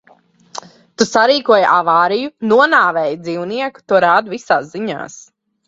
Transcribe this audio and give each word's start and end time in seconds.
Tu 1.01 1.05
sarīkoji 1.09 1.67
avāriju, 1.73 2.33
nonāvēji 2.53 3.21
dzīvnieku. 3.29 3.87
To 3.89 4.03
rāda 4.09 4.35
visās 4.39 4.77
ziņās. 4.77 5.23